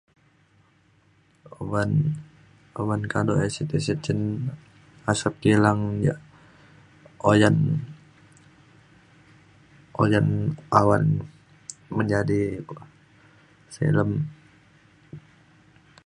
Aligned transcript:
uban 1.63 1.91
uban 2.81 3.01
kado 3.11 3.33
asid 3.45 3.67
asid 3.77 3.97
cin 4.05 4.19
asap 5.11 5.33
kilang 5.43 5.81
ia’ 6.05 6.15
oyan 7.31 7.57
oyan 10.03 10.27
awan 10.79 11.03
menjadi 11.97 12.39
silem 13.73 14.11